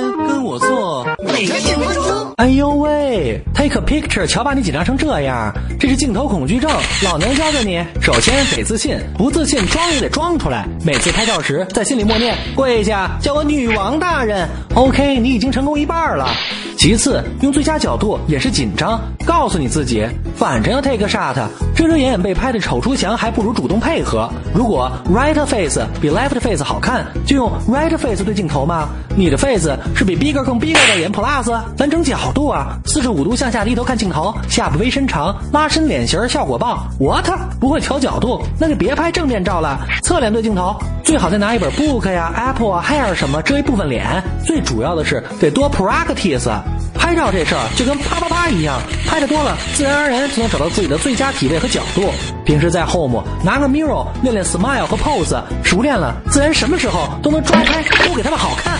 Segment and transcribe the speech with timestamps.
[0.00, 1.06] 跟我做。
[1.22, 2.34] 每日镜分钟。
[2.36, 6.70] 哎呦喂，Take a picture，瞧把你紧张成这样，这是镜头恐惧症。
[7.04, 10.66] 老娘教教你，首先得自信，不自信装也得装出来。
[10.84, 14.48] 每次拍照时，在心里默念跪下，叫我女王大人。
[14.74, 16.28] OK，你已经成功一半了。
[16.84, 20.06] 其次，用最佳角度也是紧张，告诉你自己，
[20.36, 21.34] 反正要 take a shot，
[21.74, 24.28] 遮遮掩掩被拍的丑出翔，还不如主动配合。
[24.54, 28.86] 如果 right face 比 left face 好看，就用 right face 对镜头嘛？
[29.16, 36.86] 你的 face 是比 bigger 更 bigger 的演 plus，咱整角度啊，四十五度向下低头看镜头，下巴微伸长，拉伸脸型，效果棒。
[37.00, 37.30] What？
[37.58, 44.22] 不会调角度，那就别拍正面照了，侧脸对镜头，最好再拿一本 book 呀，apple 啊，hair 什么遮一部分脸。
[44.44, 46.50] 最主要的是得多 practice。
[47.04, 52.10] 拍照这事儿就跟啪啪啪一样，拍的多了，自然而然就能找到自己的最佳体位和角度。
[52.46, 58.78] 平时在 Home 拿个 mirror 练练 smile 和 pose，熟练了，自然什么时候都能抓拍，都给他们好看。